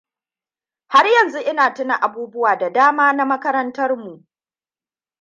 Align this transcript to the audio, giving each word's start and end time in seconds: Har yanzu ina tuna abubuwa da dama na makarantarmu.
Har 0.87 1.07
yanzu 1.07 1.39
ina 1.39 1.73
tuna 1.73 1.95
abubuwa 2.01 2.57
da 2.57 2.69
dama 2.69 3.13
na 3.13 3.25
makarantarmu. 3.25 4.25